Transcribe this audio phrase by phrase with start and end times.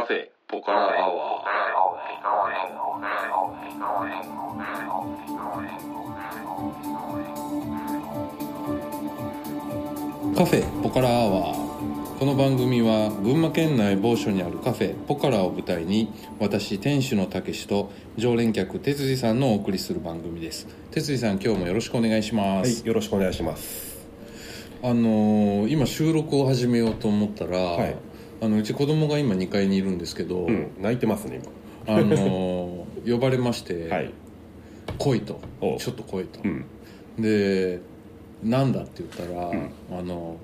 [0.00, 1.44] カフェポカラアワー。
[10.34, 12.18] カフェポカラアワー。
[12.18, 20.66] この番組は群馬県内某所にあるカフェポカラを舞台に私店主のたけしと常連客哲司さんのお送りする番組です。
[20.92, 24.00] 哲司さん今日もよろしくお願いします、はい、よろしくお願いします。
[24.82, 28.09] あのー今収録を始めようと思ったら、はい
[28.42, 31.42] あのうち子供が今2階にいるんですけど、うん、泣いてますね
[31.86, 32.80] あのー
[33.10, 33.96] 呼ばれまして、今。
[33.96, 34.10] はい。
[34.98, 36.64] 来いとおうちょっと来いと、うん。
[37.18, 37.78] で
[38.42, 40.36] なんだって言ったら、んあの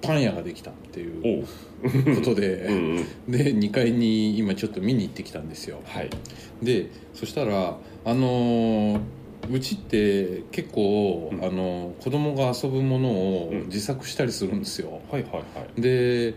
[0.00, 1.44] パン屋ができたっていう
[1.84, 2.14] おう。
[2.16, 2.74] ことで、 うん
[3.26, 3.32] うん。
[3.32, 6.10] で2階に今ちょっと見に行ってきたんですよはい。
[6.62, 9.00] でそしたらあのー
[9.50, 15.40] うちって結構、うんあの子供が遊ぶものをうん自作したりするんですよ、はいはいは
[15.76, 15.80] い。
[15.80, 16.34] で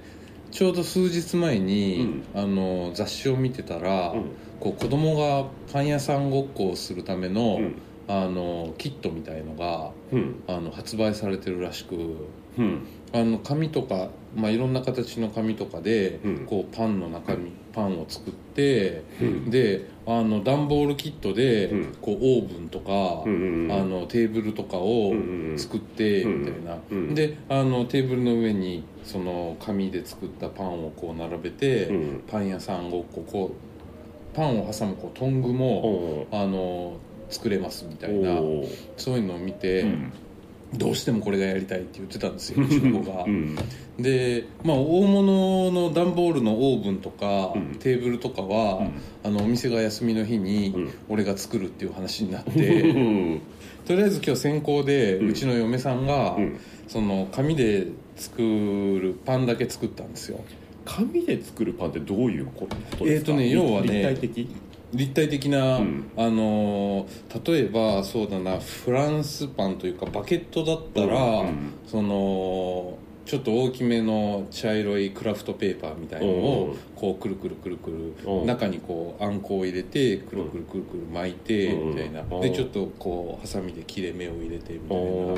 [0.52, 4.26] ちょうど数日前に、あの雑誌を見てたら、うん。
[4.60, 7.76] こう子供がパン屋さんごっこをするための,、うん。
[8.08, 10.44] あのキットみたいのがうん。
[10.48, 11.96] あの発売されてるらしく
[12.58, 12.86] うん。
[13.14, 23.72] あの紙とか、まあ、いろんな形の紙とかで、うんこうパンの中身パンを作って、うんであの段ボールキットで、うんこうオーブンとか、うんうん。
[23.72, 32.24] あのテーブルとかをうんうん作ってうんみたいな、うんであのテーブルの上にその紙で作ったパンをこう並べて、うん。
[32.28, 36.28] パン屋さんごっここうパンを挟むこうトングも。
[36.32, 36.98] あの
[37.32, 38.42] 作れますみたいな。
[38.98, 40.12] そういうのを見て、うん。
[40.74, 43.30] どうしてもこれがやりたいって言ってたんですようちの子がう。
[43.30, 43.56] ん。
[44.00, 48.92] で、まあ、大物の段ボールのオーブンとか、うんテーブルとかは、うん
[49.24, 53.42] あのお店が休みの日にうん俺が作るっていう話になっうて、ん。
[53.86, 60.44] とりあえず今日先行で、ううんちの嫁さんが、うんその紙で作るパンだけ作ったんですよ
[60.84, 62.98] 紙で作るパンってどういうことですか？
[63.06, 64.14] えーとね要はね
[64.94, 65.50] 立体的。
[65.50, 66.12] な、うん。
[66.18, 81.90] あのー例えばそうだなフランスパンというかバケットだったら、うんそのちょっと大きめの茶色いクラフトペーパーみたいのをうんこうくるくるくるくうんる中にこうあんこを入れてくるくるくるくる巻いてうん。
[81.92, 82.22] みたいな。
[82.30, 85.36] うんでちょっとこうハサミで切れ目を入れてみたいお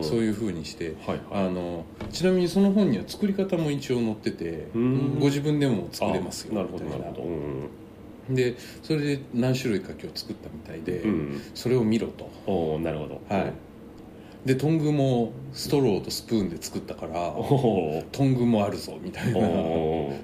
[0.00, 0.04] う。
[0.04, 0.94] そういう風にして。
[1.30, 5.18] あのちなみにその本には作り方も一応載っててうん。
[5.20, 7.06] ご自分でも作れますよあなるほどみたいな。
[8.30, 11.42] でそれで何種類か今日作ったみたいで、うん。
[11.54, 13.20] それを見ろとおおなるほど。
[13.28, 13.52] はい。
[14.44, 17.34] でトングもストローとスプーンで作ったから。
[18.12, 19.40] トングもあるぞみたいな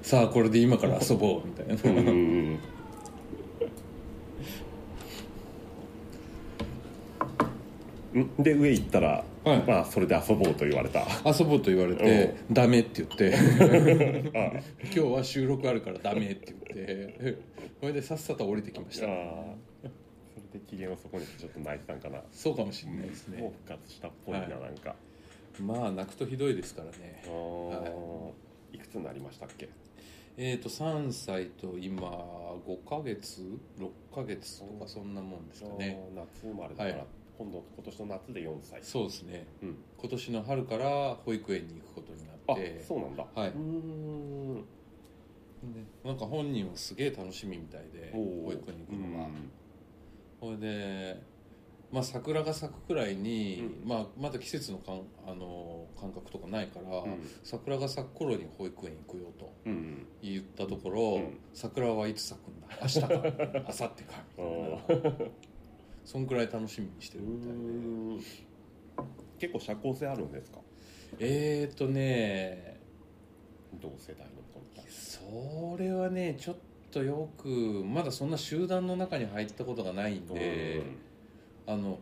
[0.01, 2.53] さあこれで今から遊ぼうみたいな、うん。
[2.53, 2.59] ん
[8.39, 9.63] で上行ったら、はい。
[9.67, 11.05] まあそれで遊ぼうと言われた。
[11.25, 13.35] 遊ぼうと言われて「ダメ」って言って。
[14.33, 17.37] あ「今日は収録あるからダメ」って言って。
[17.81, 19.07] これでさっさと降りてきました。
[19.07, 19.09] あ
[19.81, 19.87] そ
[20.53, 22.23] れで機嫌をそこにちょっと泣いてたんかな。
[22.31, 24.49] そうかもしれないですもうね復活したっぽいな、はい。
[24.49, 24.95] なんか。
[25.59, 27.21] まあ泣くとひどいですからね。
[27.25, 28.31] あー。
[28.77, 28.79] い。
[28.79, 29.67] くつになりましたっけ？
[30.37, 32.09] えーと3歳と今
[32.65, 33.41] 5ヶ月
[33.77, 35.99] ？6ヶ月とかそんなもんですかね。
[36.15, 37.05] 夏生まれだから、はい
[37.37, 38.79] 今度今年の夏で4歳。
[38.83, 39.45] そうですね。
[39.61, 39.77] うん。
[39.97, 42.83] 今年の春から保育園に行くことになあって。
[42.87, 43.25] そうなんだ。
[43.33, 43.49] はい。
[43.49, 44.65] うーん。
[45.73, 49.51] でなんか本人はすげえ楽しみみたいで保育園に行くのがうん。
[50.39, 51.21] それで、
[51.91, 57.17] まあ、桜が咲くくらいに、うまあ、まだ季節のかんあの感覚とかないから、うん。
[57.43, 60.05] 桜が咲く頃に保育園行くよとうん。
[60.21, 61.39] 言ったところ、うん。
[61.53, 62.67] 桜はいつ咲くんだ？
[62.81, 63.07] 明日か。
[63.07, 64.23] 明後日か。
[64.37, 64.43] み
[64.87, 65.25] たいな
[66.05, 67.55] そんくらい楽しみにしてうるみたいで。
[67.57, 68.19] ん
[69.39, 70.59] 結構社交性あるんですか？
[71.19, 72.79] えーとね。
[73.81, 76.55] 同世代の子に対してそれはねちょっ
[76.91, 77.49] とよく
[77.85, 80.81] まだそんな集団の中に入ったことがないんで、
[81.67, 81.99] あの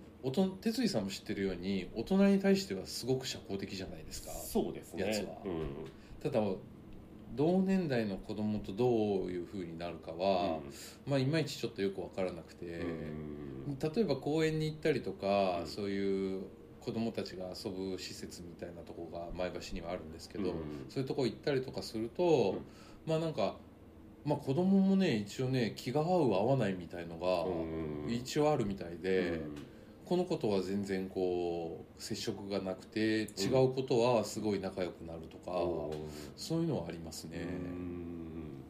[0.62, 4.30] 哲井さんも知ってるように大人に対してはすごく社交的じゃないですか。
[4.32, 5.08] そうですね。
[5.08, 5.38] やつは。
[5.46, 5.68] うん。
[6.22, 6.40] ただ
[7.36, 10.60] 同年代の子供とどういうふうになるかは、
[11.06, 13.80] まあいまいちちょっとよく分からなくて、うん。
[13.80, 15.68] 例えば公園に行ったりとか、うん。
[15.68, 16.44] そういう
[16.80, 20.86] 子供たちが遊ぶ施設みたいなとこが前橋にはあるんですけど、うん。
[20.90, 22.62] そういうとこ行ったりとかすると、
[23.06, 23.56] まあなんか、
[24.24, 28.14] まあ、子供もね一応ね気が合う合わないみたいのがうん。
[28.14, 29.42] 一応あるみたいで。
[30.04, 35.52] うんこの子とは全然こう接触がなくて違うことはすごい仲良くなるとか、
[36.36, 38.64] そういうのはありますね、うん。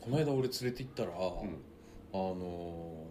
[0.00, 1.12] この間俺連れて行ったら、ん。
[1.12, 1.16] あ
[2.12, 3.06] の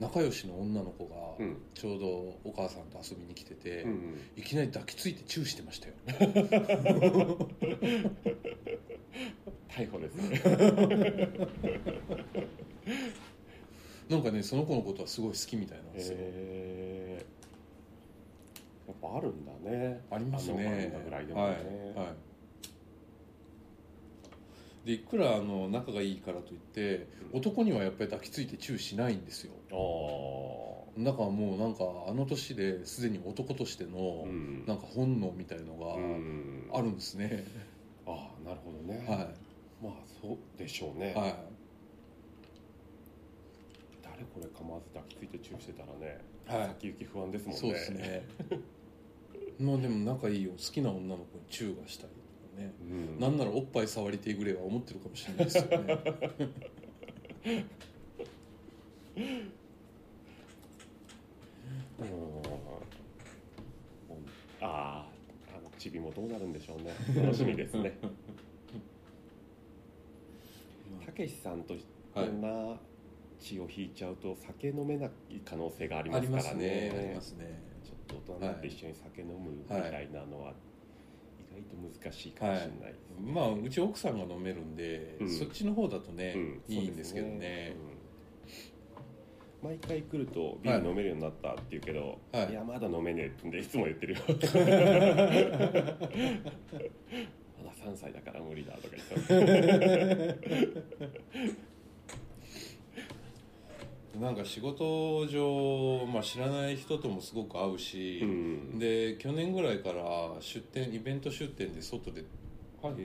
[0.00, 1.56] 仲良しの女の子がうん。
[1.74, 2.06] ちょうど
[2.44, 3.86] お母さんと遊びに来てて、
[4.36, 5.94] いきなり抱きついてチューしてましたよ。
[9.70, 10.42] 逮捕ですね
[14.08, 16.18] なんかねその子のことはすごい好きみたいなんですよ、
[18.86, 20.00] やっぱあるんだね。
[20.10, 20.90] ありますね。
[20.92, 21.46] 漫画ぐらいでもね、
[21.94, 22.14] はいはい。
[24.86, 27.38] でいくらあの仲がいいからといってうん。
[27.38, 29.52] 男にはやっぱり抱きついてチューしないんですよ。
[29.70, 34.64] ああだからもうなんかあの年ですでに男としてのうん。
[34.66, 36.70] なんか本能みたいのがうん。
[36.72, 37.44] あるんですね、
[38.06, 39.28] ああなるほどね、は
[39.82, 41.34] まあそうでしょうね、いはい
[44.18, 46.66] 誰これ構わず抱きついてチューしてたらね、はい。
[46.68, 47.60] 先行き不安ですもんね。
[47.60, 48.26] そうですね。
[49.60, 50.50] まあでも仲いいよ。
[50.50, 52.18] 好きな女の子にチューがしたりと
[52.56, 52.72] かね。
[52.80, 52.84] う
[53.16, 53.20] ん。
[53.20, 55.78] なんならおっぱい触りてえぐらいは思ってるかもしれないですよね。
[59.18, 59.24] うん。
[64.60, 65.06] ああ
[65.56, 66.92] あのチビもどうなるんでしょうね。
[67.14, 67.96] 楽しみですね。
[71.06, 71.74] たけしさんと
[72.12, 72.76] こんな
[73.40, 75.10] 血を引いちゃうと酒飲めない
[75.44, 76.64] 可能性がありますからね。
[76.64, 76.92] ね。
[76.96, 77.60] ありますね。
[77.84, 80.52] ちょっと大人になって一緒に酒飲むみたいなのは
[81.38, 85.30] 意外と難しいかもしれないですね、まあうち奥さんが飲めるんで、うん。
[85.30, 86.74] そっちの方だとね、うん。
[86.74, 87.76] いいんですけどね。
[89.62, 89.70] うん。
[89.70, 92.50] 毎回来るとビール飲めるようになったって言うけど、はい。
[92.50, 94.20] い、やまだ飲めねえってんでいつも言ってるよ。
[94.28, 94.34] ま
[97.64, 98.94] だ3歳だから無理だとか
[99.28, 100.38] 言って
[104.20, 108.78] なんか仕事上、まあ、知らない人ともすごく会うし、うん。
[108.78, 110.02] で去年ぐらいから
[110.40, 112.24] 出店イベント出店で外で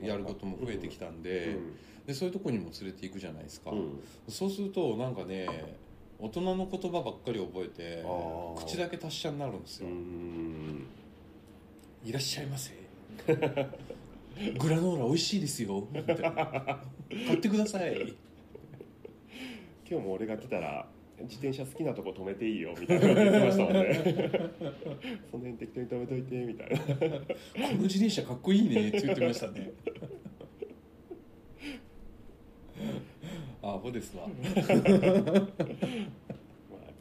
[0.01, 1.57] やることも増えてきたんで,、
[2.07, 3.99] でそういうとこにも連れて行くじゃないですか、うん。
[4.27, 5.47] そうするとなんかね
[6.19, 8.03] 大人の言葉ばっかり覚えて
[8.65, 10.87] 口だけ達者になるんですうよ、ん
[12.05, 12.71] いらっしゃいませ
[13.25, 16.33] グラノーラ美味しいですよみたいな
[17.27, 18.13] 買ってください
[19.89, 20.87] 今日も俺が来たら
[21.21, 24.03] 自転車好きなとこ止めていいよみたいなこと言ってましたもんね。
[25.31, 26.77] その辺適当に止めといてみたいな。
[26.77, 29.71] この自転車かっこいいねって言ってましたね。
[33.61, 34.35] あほですわ、まあ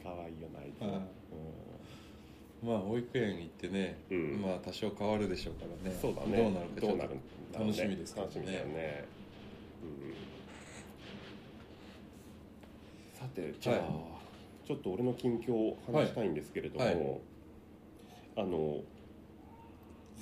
[0.01, 0.81] 可愛いよなあいつ。
[0.81, 1.01] は
[2.63, 4.41] まあ保育園行ってね、うん。
[4.41, 5.97] まあ多少変わるでしょうからね。
[6.01, 6.37] そうだね。
[6.79, 7.19] どうなるかね。
[7.53, 9.05] 楽しみですから楽しみだよね、
[9.83, 10.22] うん
[13.23, 13.81] さてじゃあ、は
[14.67, 16.95] ちょっと俺の近況を話したいんですけれども、はい。
[16.95, 17.19] はい。
[18.35, 18.81] あの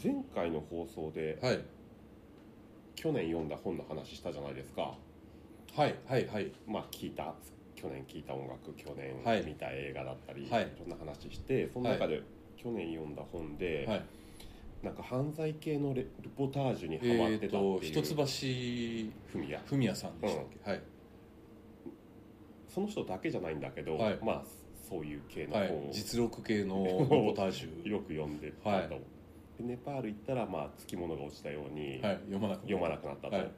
[0.04, 1.60] 前回の放送で、はい。
[2.96, 4.94] 去年読んだ本の話したじゃないですか。
[5.76, 6.52] はいはいはい。
[6.68, 7.34] まあ聞いた
[7.76, 9.44] 去年聞いた音楽去年はい。
[9.46, 10.64] 見た映画だったり、はい。
[10.64, 12.22] いろんな話してその中で、
[12.58, 14.06] 去年読んだ本で、はい。
[14.84, 19.38] なんか犯罪系のレルポタージュにハマえってたっていう、と一橋
[19.70, 20.82] 文也さんでしたっけ、はい
[22.74, 24.20] その人だけじゃないんだけど、はい。
[24.24, 24.44] まあ
[24.90, 25.90] そういう系のは本を。
[25.90, 28.90] い、実録系のレポタージュよく読んでたと、はい。
[28.90, 28.98] で
[29.60, 32.20] ネパール行ったら、まあ、つきものが落ちたように、はい。
[32.26, 33.52] 読まなく読まなくなったと、はい。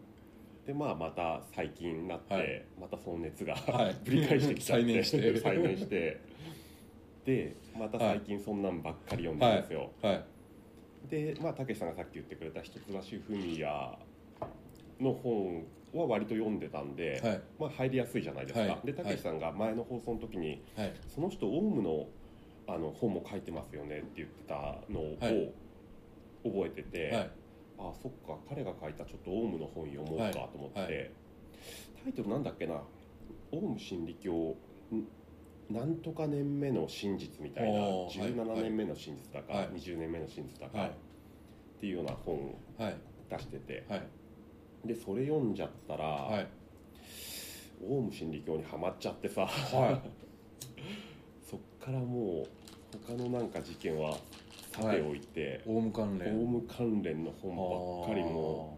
[0.66, 2.66] でまあまた最近になって、はい。
[2.80, 3.96] またその熱が、はい。
[4.04, 4.86] ぶり返してきちゃって。
[4.86, 5.38] 再燃して。
[5.38, 6.20] 再燃して。
[7.26, 10.26] でまた最近そんなんばっかり読んでるんですよ、はい。
[11.10, 12.90] でまあたけしさんがさっき言ってくれた一橋
[13.28, 13.98] 文也
[15.00, 15.66] の本
[16.00, 17.42] は割と読んでたんで、はい。
[17.60, 18.88] まあ入りやすいじゃないですか、はい。
[18.88, 20.94] でたけしさんが前の放送の時に、はい。
[21.08, 22.08] その人オウムの
[22.66, 25.54] あの本も書いてますよねって言ってたのをはい。
[26.44, 27.32] 覚えてて、はい。
[27.78, 31.14] あそっか彼が書いたちょっとオウムの本読もうかと思って、
[32.04, 32.82] タイトルなんだっけな
[33.52, 34.58] 「オウム真理教
[34.92, 35.08] ん
[35.70, 38.34] なんとか年目の真実」みたいなおーはい。
[38.34, 39.68] 17年目の真実だか、はい。
[39.70, 40.90] 20年目の真実だか、はい。
[40.90, 40.94] っ
[41.80, 42.96] ていうような本をはい。
[43.30, 43.86] 出してて。
[43.90, 44.08] はい
[44.86, 46.48] でそれ読んじゃったら、はい。
[47.86, 50.02] オウム真理教にはまっちゃってさ、は
[51.44, 52.48] そっからもう
[53.06, 54.18] 他のなんか事件は
[54.72, 56.38] さておいて、オウム関連。
[56.38, 58.78] オウム関連の本ばっかりも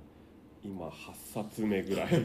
[0.63, 2.07] 今8冊目ぐらい。
[2.07, 2.15] ひ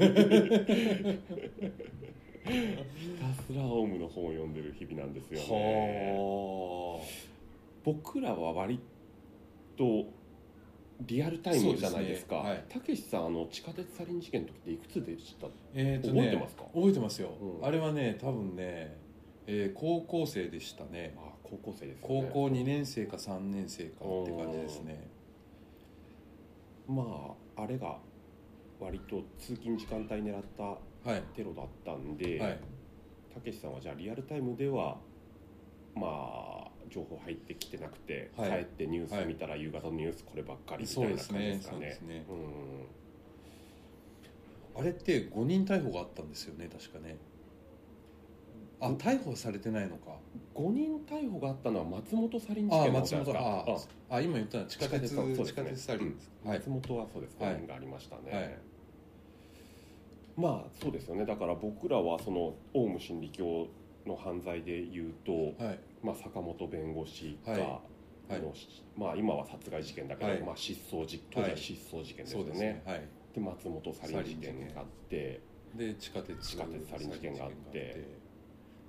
[3.21, 7.01] たすらオウムの本を読んでる日々なんですよねは
[7.85, 8.81] 僕らは割
[9.77, 10.07] と
[11.07, 12.45] リアルタイムじゃないですか。
[12.69, 15.47] たけしさんあの地下鉄サリン事件の時っていくつでした？
[15.75, 16.65] えーとね覚えてますか？
[16.75, 17.31] 覚えてますよ、
[17.61, 17.67] うん。
[17.67, 18.97] あれはね多分ね、
[19.47, 21.15] えー高校生でしたね。
[21.17, 22.29] あ高校生ですよね。
[22.29, 25.09] 高校2年生か3年生かって感じですね。
[26.89, 27.99] まああれが
[28.79, 30.77] 割と通勤時間帯狙ったは
[31.17, 31.23] い。
[31.35, 32.61] テロだったんで、はい。
[33.33, 34.99] たけしさんはじゃあリアルタイムでは
[35.95, 36.60] まあ
[36.91, 38.51] 情報入ってきてなくて、はい。
[38.51, 41.35] 帰ってニュース見たら夕方のニュースこればっかりみたいな感じですか
[41.73, 42.25] そうねですね。
[44.77, 44.81] うん。
[44.81, 47.17] あれって5人逮捕があったんですよね確かね。
[48.83, 50.13] あ逮捕されてないのか。
[50.55, 53.39] 5人逮捕があったのは松本サリン事あ件ですか。
[54.11, 55.77] ああ今言ったのは地下鉄そうですね。
[55.77, 56.59] サリンです、はい。
[56.59, 57.37] 松本はそうです。
[57.39, 58.59] はい5人がありましたね、はい。
[60.37, 61.27] まあそうですよね。
[61.27, 63.67] だから僕らはそのオウム真理教
[64.07, 67.63] の犯罪で言うと、はいまあ、坂本弁護士が、はい。
[68.31, 68.41] はい。
[68.41, 68.55] の
[68.97, 70.41] まあ、今は殺害事件だけど、はい。
[70.41, 73.03] まあ、失踪事当時は失踪事件ですよね,、はい。
[73.35, 75.41] で松本サリン事件があって
[75.75, 76.39] で地下鉄。
[76.41, 78.21] 地下鉄サリン事件があって。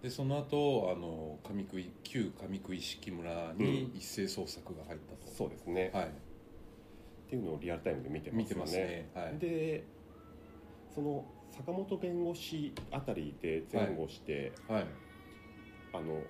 [0.02, 6.06] でその後あの上久井旧上久井式村に一斉捜索が入ったと、そうですね、はい。
[6.06, 6.10] っ
[7.30, 8.64] ていうのをリアルタイムで見てますよね。
[8.64, 9.10] ますね。
[9.14, 9.38] はい。
[9.38, 9.84] で
[10.96, 14.86] その坂本弁護士あたりで前後して、はい。
[15.94, 16.22] あの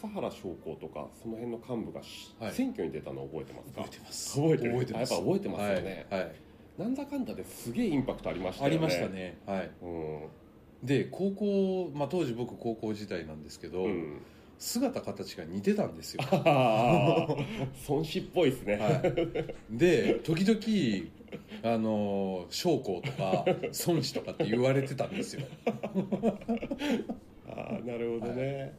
[0.00, 2.52] 朝原将校とかその辺の幹部がし、はい。
[2.52, 3.82] 選挙に出たのを覚えてますか？
[3.82, 4.34] 覚えてます。
[4.40, 4.94] 覚えてます。
[4.96, 6.06] あやっぱ覚えてますよね。
[6.10, 6.34] はい、はい。
[6.78, 8.76] なんだかんだですげえインパクトありましたよね。
[8.76, 9.38] ありましたね。
[9.46, 9.70] はい。
[9.82, 10.28] うん、
[10.84, 14.22] で高校、まあ、当時僕高校時代なんですけど、うん、
[14.58, 16.22] 姿形が似てたんですよ。
[16.30, 17.36] ああ
[17.88, 23.44] 孫子っぽいですね、はい、で時々あの将校とか
[23.86, 25.42] 孫子とかって言われてたんですよ。
[27.50, 28.72] ああなるほどね、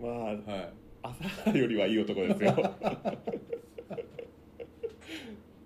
[0.00, 0.72] まあはい。
[1.02, 2.74] 朝原よりはいい男ですよ。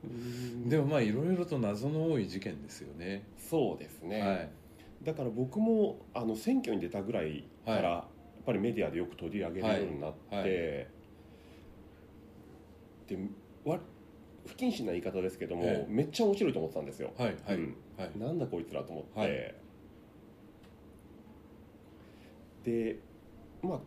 [0.05, 0.69] うん。
[0.69, 3.27] でもまあいろいろと謎の多い事件ですよね。
[3.39, 4.51] そうですね、はい。
[5.03, 7.83] だから僕もあの選挙に出たぐらいから、はい。
[7.85, 8.05] やっ
[8.47, 10.45] ぱりメディアでよく取り上げるようになって、はい。
[10.45, 10.51] はい。
[13.09, 13.19] で
[13.65, 13.79] わ
[14.47, 15.93] 不謹慎な言い方ですけども、ええ。
[15.93, 17.77] めっちゃ面白いと思ってたんですよ、はいはい、うん。
[17.99, 18.19] はい。
[18.19, 19.55] なんだこいつらと思って、はい。
[22.65, 22.99] で
[23.63, 23.79] まあ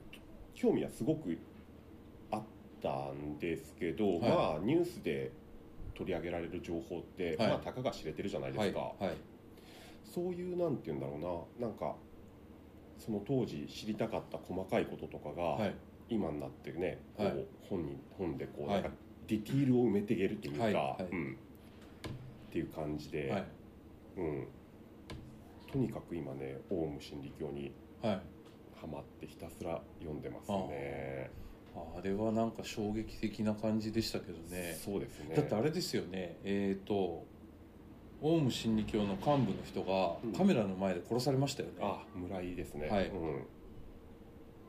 [0.53, 1.37] 興味はすごく
[2.31, 2.43] あっ
[2.81, 4.19] たんですけど、はい。
[4.19, 5.31] まあニュースで
[5.95, 7.47] 取り上げられる情報って、はい。
[7.49, 9.15] まあたかが知れてるじゃないですか、はいはい。
[10.03, 11.95] そういうなんて言うんだろうななんか
[12.97, 15.73] その当時知りたかった細かいこととかが、はい。
[16.09, 17.45] 今になってね、こうはい。
[17.69, 18.81] 本に本でこう、はい。
[18.81, 18.97] なんか
[19.27, 23.45] ディティールを埋めていけるというか、うん、っていう感じで、はい。
[24.17, 24.47] うん、
[25.71, 27.71] とにかく今ねオウム真理教に
[28.01, 28.21] はい
[28.79, 31.29] ハマってひたすら読んでますね。
[31.75, 34.77] あれはなんか衝撃的な感じでしたけどね。
[34.83, 35.35] そうですね。
[35.35, 36.37] だってあれですよね。
[36.43, 37.25] えっ、と
[38.21, 40.33] オウム真理教の幹部の人がうん。
[40.33, 42.89] カメラの前で殺されましたよね、あ村井ですね。
[42.89, 43.07] はい。
[43.07, 43.43] うん。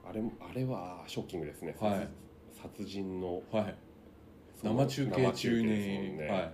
[0.09, 1.77] あれもあれはショッキングですね。
[1.81, 2.09] はい。
[2.61, 3.75] 殺殺人のはい。
[4.63, 5.69] 生中継中に、
[6.19, 6.29] ね。
[6.29, 6.53] はい。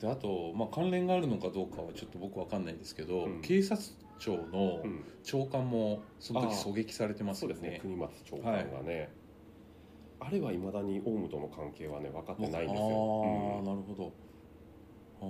[0.00, 3.40] であと、まあ、関連があるのかどうかはちょっと僕わかんないですけど、うん。
[3.42, 3.80] 警察
[4.18, 5.04] 庁のうん。
[5.22, 7.54] 長官もその時狙撃されてますよね。
[7.54, 7.80] そうですね。
[7.82, 9.10] 国松長官がね。
[10.20, 12.86] あれはいまだにオウムとの関係はね分かってないんですよ。
[13.54, 13.64] ああ、うん。
[13.64, 14.12] なるほど。
[15.20, 15.24] あ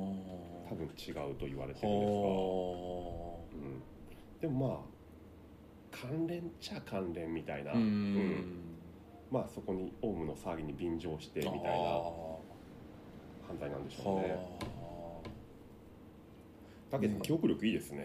[0.70, 2.18] 多分違うと言われてあるんですが。
[2.20, 3.82] はうん、
[4.40, 4.78] でもまあ
[5.90, 8.60] 関連っちゃ関連みたいな、あうん。
[9.30, 11.72] まあそこにオウムの騒ぎに便乗してみたいなあ
[13.46, 14.77] 犯罪なんでしあょうね
[16.90, 18.04] はだけど記憶力いいですね、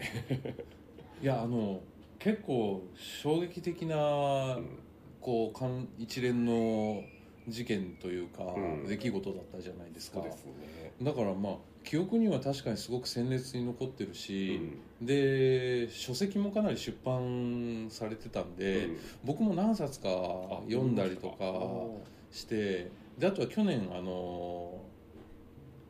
[1.20, 1.80] あいやあの
[2.18, 4.78] 結構衝撃的なうん。
[5.20, 7.02] こうかん一連の
[7.48, 8.86] 事件というか、うん。
[8.86, 10.20] 出来事だったじゃないですか。
[10.20, 14.60] そうですね、だからまあ記憶には確かにすごく鮮烈に残ってるうし、
[15.02, 15.06] ん。
[15.06, 18.98] で書籍もかなり出版されてたんで、うん。
[19.24, 21.44] 僕も何冊かあ読んだりとか
[22.30, 24.78] してであとは去年あの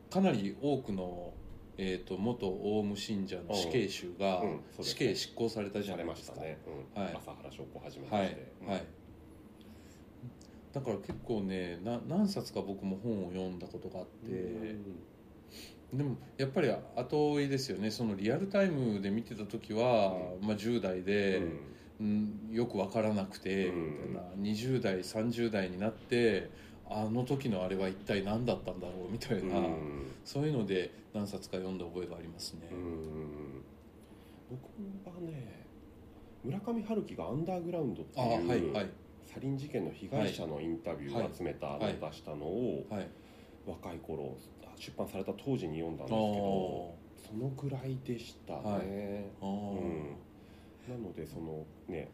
[0.09, 1.33] かなり多くの、
[1.77, 4.41] えー、と元オウム信者の死刑囚が
[4.81, 6.17] 死刑執行されたじゃないでか。
[6.17, 6.57] ますしたね、
[6.95, 7.03] うん。
[7.03, 7.13] はい。
[7.15, 8.67] 朝原証拠をはじめとはいして、うん。
[8.67, 8.83] はい、
[10.73, 14.75] だから結構ねな何冊か僕も本を読んだことがあって、
[15.93, 17.91] でもやっぱり後追いですよね。
[17.91, 21.41] そのリアルタイムで見てた時は、まあ、10代で、
[21.99, 23.85] うん、よく分からなくて、うん。
[23.85, 24.21] みたいな。
[24.37, 26.49] 20代30代になって
[26.89, 29.65] あの時のあれは一体何だったんだろうみたいな、うん。
[29.65, 33.63] うんそういうので何冊か読んだ覚えがありますね、うん。
[34.49, 35.65] 僕はね
[36.43, 38.89] 村上春樹が「アンダーグラウンド」っていう、はいはい。
[39.25, 41.95] サリン事件の被害者のインタビューを集めたはい。
[41.99, 43.07] 出したのをはい。
[43.67, 44.35] 若い頃
[44.77, 49.47] 出版された当時に読んだんですけあどそのぐらいでしたね、はい。
[49.47, 51.01] うん。
[51.01, 52.09] なのでそのね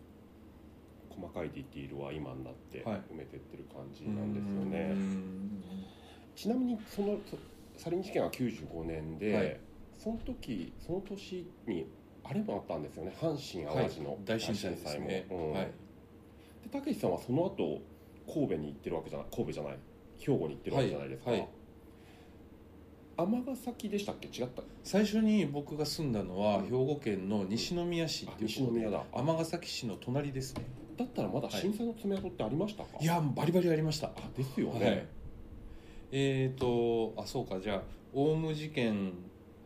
[1.15, 3.01] 細かいディティールは今になってはい。
[3.13, 5.63] 埋めてってる感じなんですよね、うん。
[6.35, 7.37] ちなみにそのそ
[7.77, 9.59] サリン事件は95年で、はい。
[9.97, 11.85] その時その年に
[12.23, 13.13] あれもあったんですよね。
[13.19, 15.51] 阪神・淡路の大震災も、うん。
[15.53, 15.71] はい。
[16.63, 17.81] でたけしさんはその後
[18.31, 19.77] 神戸に行ってるわけじゃない神戸じゃない
[20.19, 21.39] 兵庫に行ってるわけじゃないですか、はい。
[21.39, 21.49] はい。
[23.17, 24.27] 尼崎でしたっけ？
[24.27, 24.63] 違った？
[24.83, 28.49] 最初に僕が住んだのはうん兵庫県の西宮市あっていう
[29.11, 30.65] 尼崎市の隣ですね
[30.97, 34.07] だったらまだ震災の爪痕ってありましたか、いやバリバリありました。
[34.07, 35.07] あですよね、はい。
[36.11, 37.59] えーとあそうか。
[37.59, 37.81] じゃあ
[38.13, 39.13] オウム事件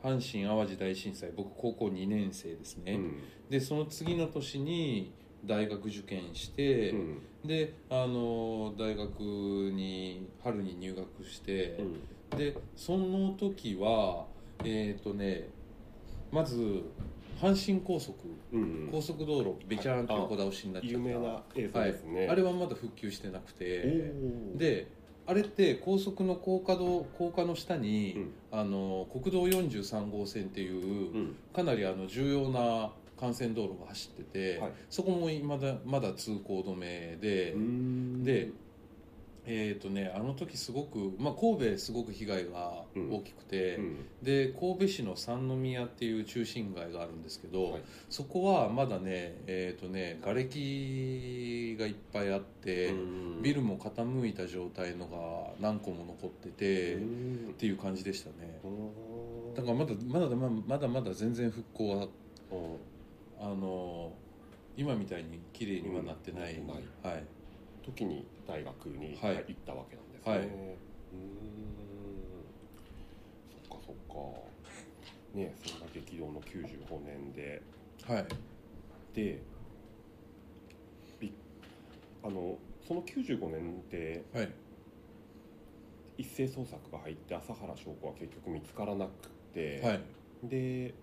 [0.03, 1.31] 阪神・淡路大震災。
[1.35, 3.17] 僕高校2年生ですね、うん。
[3.49, 5.11] でその次の年に
[5.43, 7.21] 大学受験して、うん。
[7.45, 11.77] であの大学に春に入学して、
[12.31, 12.37] うん。
[12.37, 14.25] でその時は
[14.63, 15.49] えっ、とね
[16.31, 16.83] まず
[17.49, 18.17] 阪神高速
[18.51, 24.57] うん高速道路べちゃーんと横倒しになっちゃった、有名な映像ですね、あれはまだ復旧してなくおてー。
[24.57, 24.87] で
[25.27, 28.33] あれって高速の高架道高架の下に、うん。
[28.51, 31.35] あの国道43号線っていう、うん。
[31.53, 34.71] かなりあの重要な幹線道路が走ってて、はい。
[34.89, 38.23] そこもまだまだ通行止めで、うん。
[38.23, 38.51] で
[39.47, 43.95] えーとね、あの時すごく、まあ、神戸すごく被害が大きくて、うん。
[44.23, 47.81] で神戸市の三宮っていう中心街があるんですけど、はい。
[48.09, 57.01] そこはまだね,、えーとね瓦礫がいっぱいあって、うんビルも傾いた状態のが何個も残ってて、うっ
[57.51, 58.59] んていう感じでしたね。
[58.63, 60.35] うんだからまだまだ
[60.67, 62.07] まだまだ全然復興は
[62.51, 62.77] うん
[63.39, 64.11] あの
[64.77, 67.23] 今みたいに綺麗にはなってない、うんはい
[67.85, 69.45] 時に大学にはい。
[69.47, 70.39] 行ったわけなんですね、はい。
[70.39, 70.49] うーん。
[73.69, 75.37] そっかそっか。
[75.37, 77.61] ねそんな激動の95年で。
[78.07, 78.25] はい。
[79.13, 79.41] で
[81.19, 81.33] び
[82.23, 84.49] あのその95年ではい。
[86.17, 90.01] 一斉捜索が入って朝原翔子は結局見つからなくて、はい。
[90.43, 90.95] で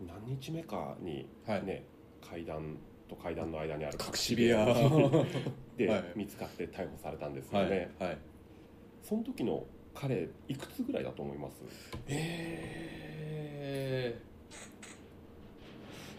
[0.00, 1.64] 何日目かにはい。
[1.64, 1.84] ね、
[2.20, 2.76] 階段
[3.14, 4.64] と階段の間にある隠し部屋。
[5.76, 6.04] で、 はい。
[6.16, 7.70] 見つかって逮捕されたんですよはい。
[7.70, 8.18] ね、はい。
[9.02, 11.54] その時の彼いくつぐらいだと思います？
[12.08, 14.18] え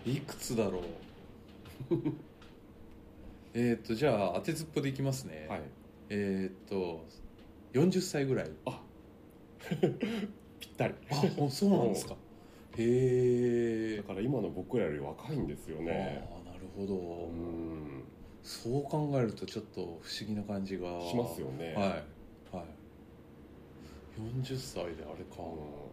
[0.06, 0.84] ー、いくつだろう？
[3.54, 5.62] えっとじゃあ当てずっぽでいきますね、はい。
[6.10, 7.06] えっと
[7.74, 8.50] 40歳ぐらい。
[10.60, 10.94] ぴったり。
[11.12, 12.16] あほそうなんですか。
[12.78, 16.28] へえだから今の僕らより若いんですよね。
[16.32, 16.45] あ
[16.76, 18.04] ほど、うん
[18.46, 20.88] そう考えるとちょっと不思議な感じが。
[21.10, 21.74] しますよね。
[21.74, 21.86] はい。
[22.56, 22.66] はい。
[24.44, 25.86] 40歳であれか、うん。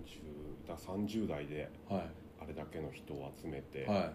[0.00, 2.02] 40だ30代ではい。
[2.42, 4.12] あれだけの人を集めて、は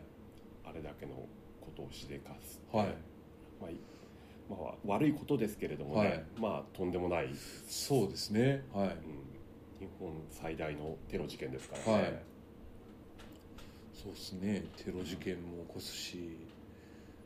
[0.65, 1.13] あれだけの
[1.61, 2.87] ことをしでかすいはい。
[3.61, 3.75] まあい
[4.49, 6.23] まあ、悪いことですけれどもね、はい。
[6.39, 7.37] まあとんでもない、うん、
[7.67, 8.63] そうですね。
[8.73, 8.89] はい。
[9.79, 12.34] 日本最大のテロ事件ですからね、はい
[14.03, 14.65] そうですね。
[14.77, 16.37] テロ事件も起こすし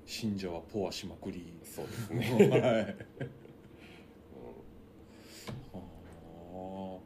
[0.05, 1.51] 信者はポアしまくり。
[1.63, 2.95] そうですね、はい。
[5.73, 5.77] あ。
[6.51, 6.99] ー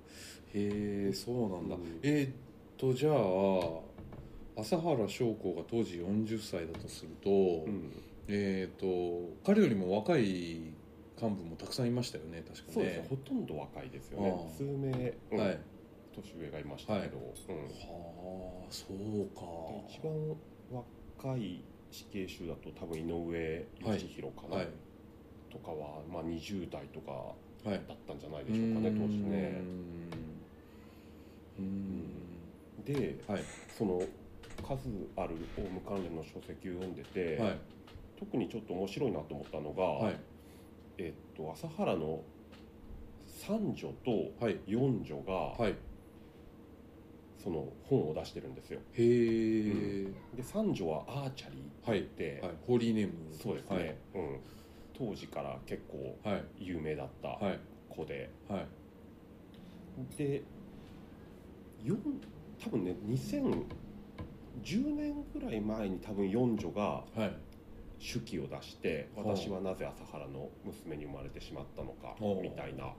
[0.54, 2.00] へえそうなんだ、うん。
[2.04, 2.32] えーっ
[2.78, 7.92] とじゃあ朝原将子が当時40歳だとすると、うん。
[8.28, 10.74] えーっと彼よりも若い
[11.20, 12.74] 幹部もたくさんいましたよね確かね。
[12.74, 13.08] そうですね。
[13.10, 14.54] ほとんど若いですよね。
[14.58, 15.38] 数名、うん。
[15.40, 15.60] はい
[16.16, 17.26] 年上がいましたけど、うん。
[17.26, 19.42] はあそうか。
[19.90, 20.36] 一番
[21.24, 24.68] 若い死刑囚だと多分井上義弘かな、はい。
[25.52, 27.82] とかは、まあ、20代とかはい。
[27.88, 29.62] だったんじゃないでしょうかね当時ね。
[31.60, 32.84] うーん。
[32.84, 33.44] ではい。
[33.78, 34.02] その
[34.68, 37.60] 数あるオウム関連の書籍を読んでて、はい。
[38.20, 40.20] 特にちょっと面白いなと思ったのが、はい。
[40.98, 42.24] えっと、朝原の
[43.26, 44.60] 三女とはい。
[44.66, 45.76] 四女が、はい
[47.44, 48.80] その本を出してるんですよ。
[48.94, 53.14] へえ、で三女はアーチャリーはいって、はい、ホーリーネーム。
[53.34, 54.40] そうですね、うん、
[54.94, 57.60] 当時から結構はいはい有名だったはい。
[57.90, 58.68] 子で、はい。
[60.18, 60.44] で
[61.84, 61.98] 四
[62.64, 67.36] 多分ね2010年ぐらい前に多分四女がはい。
[68.00, 72.86] 手記を出して私はなぜ朝原の娘に生まれてしまったのかみたいな。
[72.86, 72.94] あ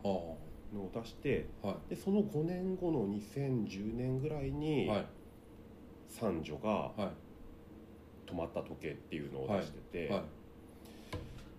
[0.74, 5.06] のを出してあはでその5年後の2010年ぐらいいにはい。
[6.08, 7.12] 三女がは
[8.26, 10.08] 止まった時計っていうのを出してて、い。
[10.10, 10.22] はい。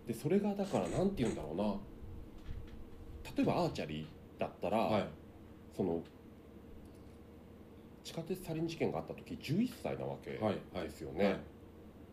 [0.07, 1.63] でそれがだからなんて言うんだろうな。
[3.35, 5.07] 例えばアーチャリーだったら、はい。
[5.75, 6.01] その
[8.03, 10.39] 地下鉄サリン事件があった時11歳なわけ
[10.79, 11.41] ですよね、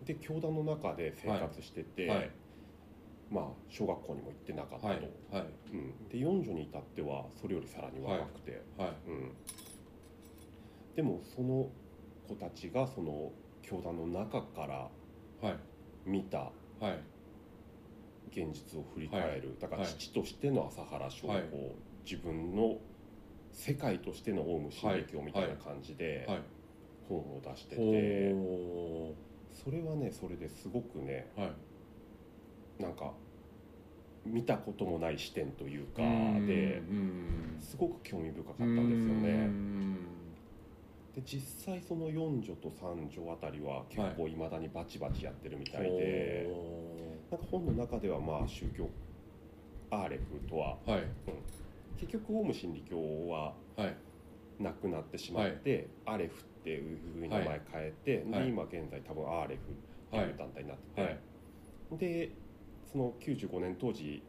[0.05, 2.31] で教団の中で生活してて、はい
[3.33, 5.01] まあ小学校にも行ってなかったと、はい
[5.33, 5.47] はい。
[5.73, 9.33] うん、で四女に至ってはそれよりさらに若くて、はいうん、
[10.95, 11.71] でもその
[12.29, 14.89] 子たちがその教団の中から
[15.41, 15.57] はい。
[16.05, 16.99] 見たはい。
[18.31, 19.91] 現実を振り返る、だからはい。
[19.93, 21.45] 父としての朝原翔子、はい。
[22.05, 22.79] 自分の
[23.53, 26.43] 世界としてのオウム真理教みたいな感じではい。
[27.09, 29.15] 本を出してて、ほ
[29.65, 31.53] それはねそれですごくねーはい
[32.83, 33.13] なんか
[34.25, 36.47] 見たこともない視点というかうん。
[36.47, 37.59] でうん。
[37.61, 39.47] すごく興味深かったんですようね。
[39.47, 40.35] ん。
[41.15, 44.37] で実際その四女と三女あたりは結構い。
[44.37, 46.47] まだにバチバチやってるみたいで、
[47.31, 48.89] なんか本の中ではまあ宗教
[49.91, 51.03] アーレフとははい。
[52.01, 52.97] 結局オウム真理教
[53.29, 53.97] ははい。
[54.59, 58.45] なくなってしまって、アレフっていうふうに名前変えて、はい。
[58.45, 59.75] で今現在多分アーレフっ
[60.11, 61.19] ていう団体になってて、はい。
[61.99, 62.42] で
[62.93, 64.23] その95年当時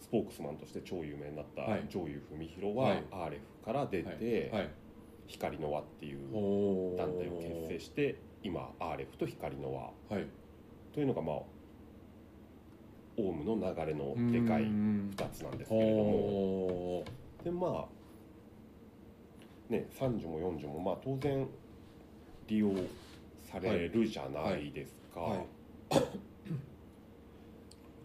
[0.00, 1.86] スポークスマンとして超有名になったはい。
[1.90, 3.04] 上優文弘ははい。
[3.12, 4.70] アーレフから出て、はい。
[5.26, 9.82] 光の輪っていう団体を結成して今アーレフと光の輪。
[10.16, 10.26] はい。
[10.94, 11.36] というのがまあ
[13.18, 16.02] オウムの流れのでかいうん2つなんですけれども。
[16.02, 17.04] ほ
[17.44, 17.88] でま
[19.70, 21.46] あね三女も四女もまあ当然
[22.46, 22.70] 利用
[23.50, 25.46] されるじゃないですか、はい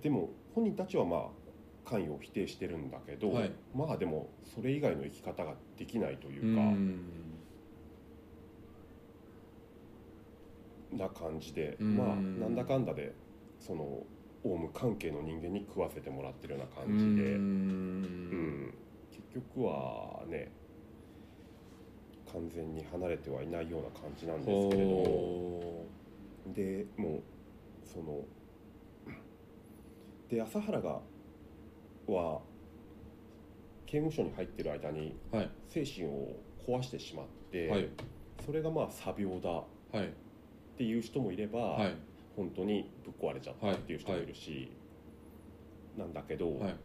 [0.01, 1.29] でも本人たちはまあ
[1.85, 3.51] 関与を否定してるんだけど、はい。
[3.73, 7.51] まあでもそれ以外の生き方ができないとーいうか、ん
[10.91, 11.97] な感じで、うん。
[11.97, 13.15] まあなんだかんだで
[13.59, 13.83] その
[14.43, 17.37] オウム関係の人間に食わせてもらってるような感じで、う
[18.31, 18.37] うん。
[18.37, 18.77] ん
[19.11, 20.53] 結局はね
[22.25, 25.51] 完全に離れてはいないような感じなんですけれど
[26.45, 27.23] でもう
[27.83, 28.25] その
[30.31, 31.01] で朝原が
[32.07, 32.39] は
[33.85, 35.49] 刑務所に入ってる間にーはい。
[35.69, 37.89] 精神を壊してしまって、はい。
[38.45, 40.13] それがまあ詐病だっはい。
[40.77, 41.95] ていう人もいれば、はい。
[42.37, 44.71] 本当にぶっ壊れちゃったっていう人もいるし、
[45.97, 46.75] なんだけど、はい。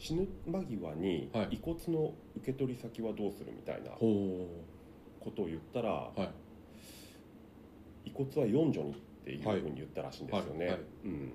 [0.00, 1.48] 死ぬ間際にはい。
[1.52, 4.44] 遺骨の受け取り先はどうするみたいなほ
[5.20, 6.26] ことを言ったら、ーは
[8.04, 8.10] い。
[8.10, 10.74] 遺骨は四女にっていうふうに言ったらしいんですよね、はい。
[10.74, 10.80] はい。
[11.04, 11.32] うん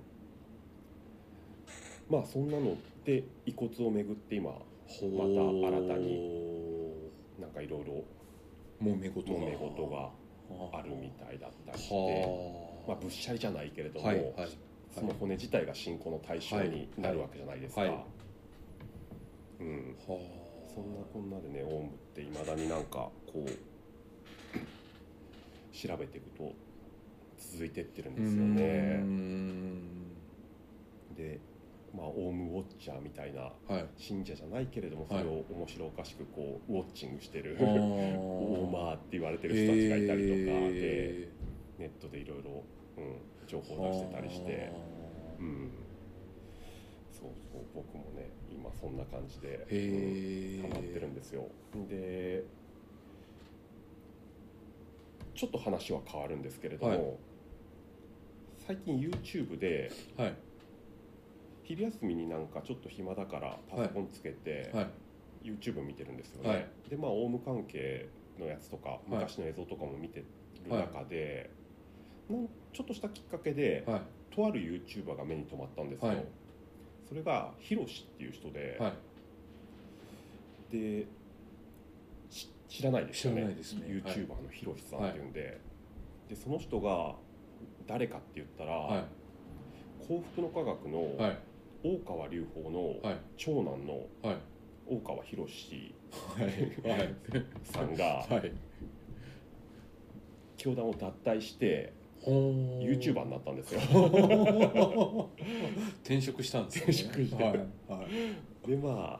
[2.13, 5.41] まあそんなので遺骨をめぐって今ほまた
[5.75, 5.93] 新た
[7.41, 8.03] なんかいろいろ
[8.79, 9.39] もめ事が。
[9.39, 10.11] 揉め事が
[10.71, 10.81] あ。
[10.83, 14.49] るみたいだったりして、はまあ、ぶっしゃりじゃないけれども、はいはい。
[14.93, 18.03] その骨自体が信仰の対象になるわけじゃないですか、うん、は
[20.05, 23.47] そんなこんなでねオウムっていまだになんかこう
[25.75, 26.53] 調べていくと
[27.39, 28.97] 続いてってるんうですよね。
[29.03, 29.81] ん。
[31.15, 31.39] で
[31.95, 33.87] まあオウムウォッチャーみたいなはい。
[33.97, 41.29] 信者じゃないけれどもそれを面白おかしくこうウォッチングしてる、はオーマーって言われてる人たちがいたりとかで、へ
[41.77, 42.63] ネットでいろいろ
[42.97, 43.15] うん
[43.47, 44.71] 情ー報出してたりして、
[45.39, 45.71] うん、
[47.11, 51.47] そうそう僕もね今そんな感じで、へえハマってるんですよ。
[51.89, 52.43] で
[55.35, 57.17] ちょっと話は変わるんですけれども、はい。
[58.65, 60.35] 最近 YouTube ではい
[61.63, 64.87] 昼休みになんかちょっと暇だからパソコンつけて、はい。
[65.43, 66.67] YouTube 見てるんですよね、はい。
[66.89, 68.07] でまあオウム関係
[68.39, 70.25] のやつとか昔の映像とかも見てる
[70.69, 71.49] 中で、
[72.29, 74.01] なんちょっとしたきっかけで、はい。
[74.35, 76.25] とある YouTuber が目に留まったんですよ、はい。
[77.07, 78.93] それがヒロシっていう人で、はい。
[80.71, 81.05] で
[82.29, 83.55] し知らないですよね。
[83.61, 83.85] すね。
[83.87, 85.59] YouTuber のヒロシさんっていうんで,、
[86.29, 87.15] でその人が
[87.85, 89.05] 誰かって言ったら、はい。
[90.07, 91.37] 幸福の科学のはい
[91.83, 93.19] 大川隆法のはい。
[93.37, 93.93] 長男の
[94.23, 94.37] はい。
[94.87, 95.47] 大川博
[97.63, 98.51] さんがはい。
[100.57, 102.99] 教団を脱退してほー。
[102.99, 103.81] YouTuber になったんですよ。
[106.03, 106.83] 転職したんですね。
[106.83, 107.43] 転職して。
[107.43, 107.53] はい。
[107.53, 108.05] は
[108.65, 108.69] い。
[108.69, 109.19] でま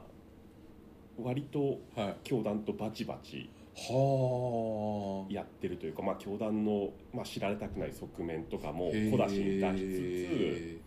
[1.22, 2.16] 割とはい。
[2.24, 10.78] 教団とバチバチはあやってるというか、まあ、教団の、まあ、知られたくない側面とかも小出しに出し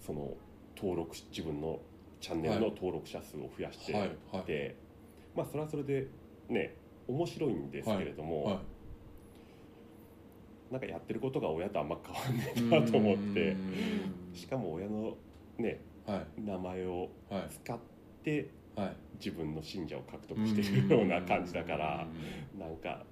[0.00, 0.32] つつその
[0.80, 1.80] 登録し自分の
[2.20, 4.44] チャンネルの登録者数を増やしてはいはい。
[4.46, 4.76] で、
[5.34, 6.06] まあそれはそれで
[6.48, 8.58] ね面白いんですけれども、はい
[10.70, 13.56] なんかやってることが親とあんま変わんないなと思って
[14.34, 15.16] しかも親の
[15.56, 16.40] ねはい。
[16.42, 17.48] 名前をはい。
[17.48, 17.78] 使っ
[18.22, 18.96] てはい。
[19.14, 22.06] 自分の信者を獲得しているような感じだから
[22.58, 23.02] なんか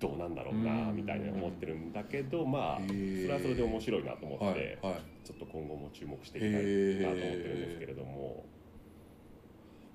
[0.00, 0.96] どうなんだろうなうん。
[0.96, 5.02] みたいに思ってるんだけどまあそれはそれで面白いなと思って、はいはい。
[5.24, 8.44] ちょっと今後も注目していきたいなと思ってるんですけれども、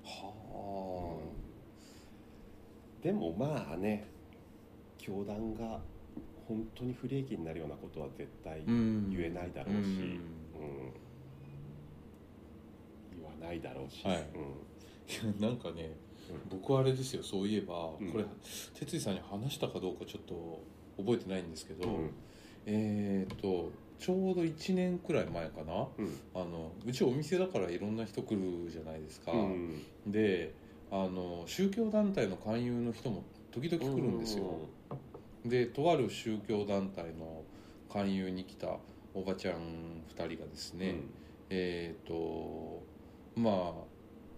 [0.04, 1.18] は
[3.02, 4.08] でもまあね
[4.98, 5.80] 教団が
[6.48, 9.10] 本当に不利益になるようなことは絶対うん。
[9.10, 9.84] 言えないだろうし、うん。
[9.84, 10.20] うん。
[13.16, 14.26] 言わないだろうし、はい。
[14.34, 15.40] うん。
[15.40, 16.09] なんかねうん
[16.50, 18.10] 僕はあれですよそういえば、うん。
[18.10, 18.24] これ
[18.74, 20.62] 哲司さんに話したかどうかちょっと
[20.98, 22.10] 覚えてないんですけど、うん。
[22.66, 26.18] えっ、とちょうど1年くらい前かなうん。
[26.34, 30.54] あのうちお店だからいろんな人来るじゃないですか、うんで
[30.92, 34.58] あの宗教団体の勧誘の人も時々来るんですよ、
[35.44, 37.44] でとある宗教団体の
[37.92, 38.78] 勧誘に来た
[39.14, 40.96] おばちゃん2人がですね、
[41.48, 42.82] えっ、と
[43.36, 43.72] まあ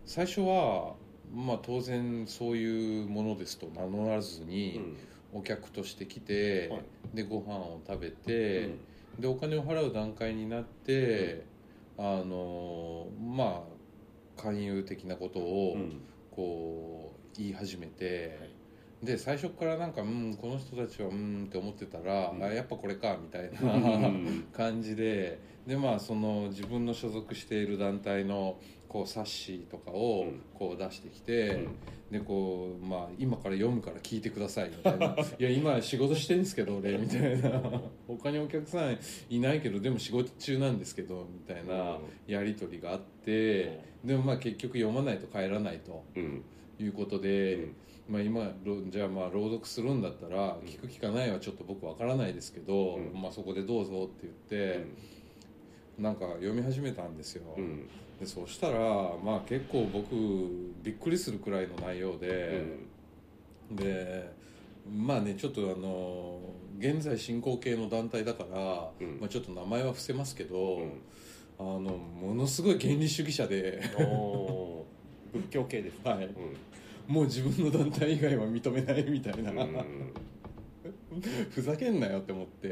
[0.05, 0.94] 最初は
[1.33, 4.49] まあ当然そういうものですと名乗らずうん。
[4.49, 4.81] に
[5.35, 6.83] お客として来て、はい。
[7.14, 8.77] でご飯を食べて、
[9.18, 11.47] でお金を払う段階になって、
[11.99, 13.64] あのま
[14.37, 16.01] あ勧誘的なことをうん。
[16.31, 18.51] こう言い始めて、
[19.03, 22.42] で最初からなんか「うんこの人たちはうん」って思ってたら「うん。
[22.42, 24.03] あやっぱこれか」みたいうん。
[24.03, 24.11] な
[24.53, 28.59] 感じででまあその自分の所属している団体の
[28.92, 30.40] こう冊子とかをうん。
[30.55, 31.68] こう出してきて、うん。
[32.12, 38.98] でこう、まあ、今から読むから聞いてくださいみたいな「いや今仕事してるんですけど俺」みたいな「他にお客さん
[39.31, 46.42] いないけどでも仕事中なんですけど」みたいなやり取りがあってでもまあ結局読まないと帰らないとうん。
[46.78, 47.68] いうことで、
[48.09, 53.22] まあ、今ろじゃあまあ朗読するんだったら聞く聞かないはちょっと僕わからないですけど、うん。
[53.22, 54.85] まあ、そこでどうぞって言って、
[55.98, 57.55] なんか読み始めたんですよ。
[57.57, 57.88] うん
[58.22, 60.14] でそしたらまあ結構僕
[60.85, 62.64] びっくりするくらいの内容で、
[63.72, 64.30] で
[64.88, 66.38] まあねちょっとあの
[66.78, 69.18] 現在進行形の団体だから、うん。
[69.20, 70.92] まあ、ちょっと名前は伏せますけど、うん。
[71.58, 73.82] あのものすごい原理主義者で
[75.32, 76.11] 仏教系ですか？
[76.14, 76.26] はい。
[76.26, 76.32] うん。
[77.12, 80.12] もう自分の団体以外は認めないみたいな、うん
[81.51, 82.68] ふざけんなよって思って、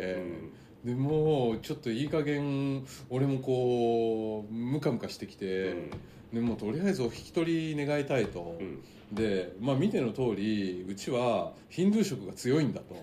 [0.85, 0.94] うん。
[0.94, 5.74] でもうちょっといい加減俺もこうムカムカしてきて、
[6.33, 8.57] でもうとりあえずお引き取り願いたいと。
[8.59, 8.79] うん。
[9.12, 12.94] で、まあ、見ての通りうちはヒンドゥー色が強いんだと。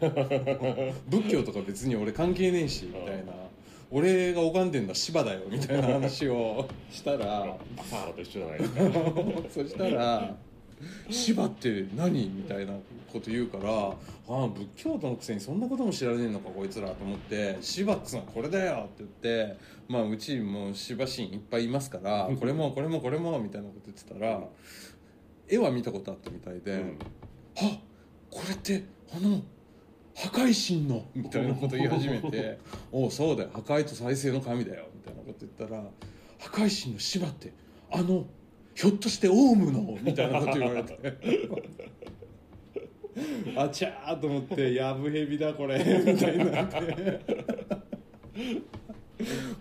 [1.09, 3.33] 仏教とか別に俺関係ねえしみたいな。
[3.89, 7.57] 俺が拝んでんのは芝だよみたいな話をしたら。
[7.75, 8.81] バサーラと一緒じゃないですか。
[9.49, 10.35] そしたら
[11.09, 12.73] 「芝って何?」みたいな
[13.11, 13.71] こと言うから
[14.29, 24.47] 「ああ仏教徒のくせにそんなことも知らねえのかこいつら」と思って「芝っつうのはこれだよ」って言ってまあうちも芝神いっぱいいますからこれもこれもこれもみたいなこと言ってたら
[25.47, 26.73] 絵は見たことあったみたいで。
[26.73, 26.97] うん
[27.59, 27.79] あ
[28.29, 29.41] これってあの
[30.13, 32.59] 破壊神のみたいなこと言い始めて
[32.91, 35.83] 「おうそうだよ破壊と再生の神だよ」みたいなこと言ったら
[36.39, 37.51] 「破壊神の芝って
[37.91, 38.25] あの
[38.77, 40.99] ひょっとしてオウムの?」みたいなこと言われて。
[43.57, 46.63] あちゃーと思って「やぶへびだこれ」みたいにな。
[46.63, 46.77] って。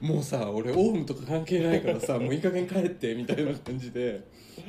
[0.03, 4.21] もうさ俺オウムとか関係ないからさもういい加減帰ってみたいな感じで。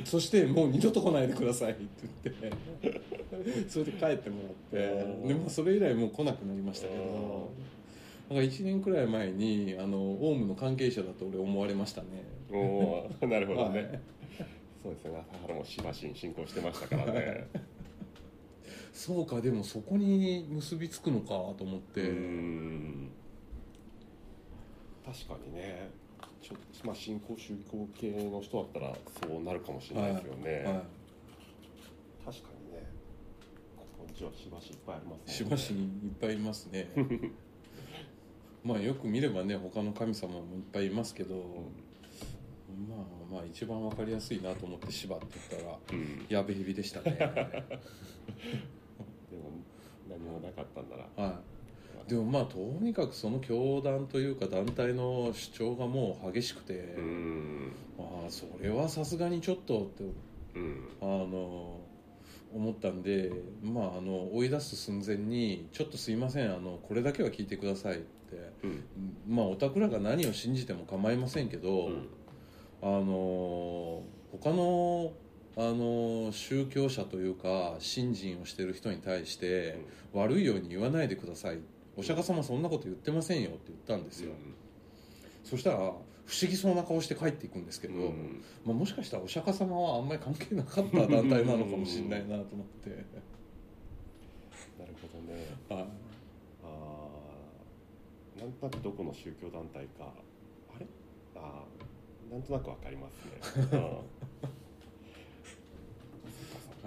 [0.05, 1.81] そしてもう二度と来ないでくださいって
[2.23, 2.51] 言って。
[3.67, 5.27] それで帰ってもらって。
[5.27, 7.51] で、まあ、それ以来もう来なくなりましたけど。
[8.29, 14.01] なんか1年くらい前にあのオウムの関係者だと俺思われましたねおー なるほどね、はい
[14.83, 15.25] そうですね。
[15.33, 17.47] 朝原もしばし進行してましたからね。
[18.93, 23.09] そうかでもそこに結びつくのかと思って、うん。
[25.05, 25.89] 確かにね。
[26.41, 26.55] ちょ
[26.85, 30.83] まあ新興宗教系の人だったらそうなるかもしれないですよね、は
[32.25, 32.87] 確かにね。
[33.75, 36.87] こっちはしばしいっぱいありますい、しばしにいっぱいいますね。
[38.63, 41.43] まあよく見ればね他の神様もいっぱいいますけど、
[42.77, 42.99] まあ
[43.31, 46.25] まあ一番わかりやすいなと思って芝って言ったらうん。
[46.29, 47.11] やべへびでしたね。
[47.17, 47.25] で
[49.35, 49.49] も
[50.07, 50.97] 何もなかったんな。
[50.97, 51.41] らは
[52.07, 52.09] い。
[52.09, 57.71] でもまあとにかくその教団というか団体の主張がもう激しくて、うん。
[57.97, 60.03] まあそれはさすがにちょっとって
[60.55, 60.87] うん。
[61.01, 61.79] あの
[62.53, 68.07] 思ったんで、まあ、あの追い出す寸前に「ちょっとすいませんあのこれだけは聞いてください」って、
[68.63, 68.83] うん。
[69.27, 72.07] まあお宅らが何を信じても構いませんけど、うん
[72.81, 75.13] あの他の
[75.55, 79.79] あの宗教者というか信心をしてる人に対して、
[80.13, 81.59] 悪いように言わないでください。
[81.95, 84.33] お釈迦様そんなこと言ってませんよって言ったんですよ、
[85.43, 85.97] そしたら不思
[86.41, 88.43] 議そうな顔して帰っていくんですけど、うん。
[88.65, 92.89] まあ、もしかしたらお釈迦様はあんまり関係なかった団体なのかもしれないなと思って、
[94.77, 95.47] なるほどね。
[95.69, 95.87] はい。
[96.63, 100.13] あーなんとなくどこの宗教団体か
[100.75, 100.85] あれ？
[101.35, 101.96] あー
[102.31, 103.31] なんとなくわかりますね、
[103.71, 103.79] うん。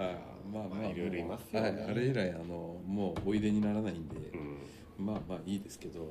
[0.05, 0.15] はい、
[0.53, 1.71] まあまあまあいろいろいますよね。
[1.71, 4.17] はい、あれ以来あのもうおいでにならないんで、
[4.99, 5.05] うん。
[5.05, 6.07] まあまあいいですけど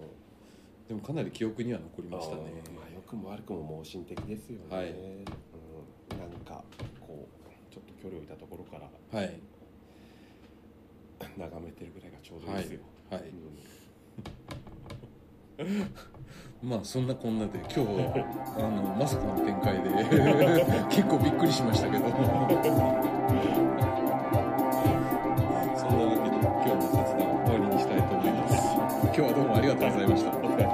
[0.88, 2.42] でもかなり記憶には残りましたね。
[2.76, 4.90] まあ良くも悪くも盲信的ですよね、はい。
[4.90, 5.26] うん、
[6.18, 6.64] なんか
[7.00, 8.90] こうちょっと距離を置いたところから
[9.20, 9.40] はい。
[11.38, 12.80] 眺めてるぐらいがちょうどいいですよ、
[13.12, 13.24] はい。
[15.60, 15.92] うん
[16.62, 17.80] まあそんなこんなで今日
[18.60, 19.90] あのまさかの展開で
[20.90, 22.06] 結構びっくりしましたけど。
[25.76, 28.80] そんなわけで今日の雑談終わりにしたいと思います。
[29.04, 30.69] 今日はどうもありがとうございました